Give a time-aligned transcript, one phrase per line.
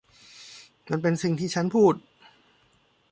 [0.89, 1.95] มันเป็นสิ่งที่ฉันพูด?